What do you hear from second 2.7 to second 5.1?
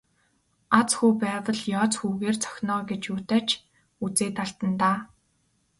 оо гэж юутай ч үзээд алдана даа.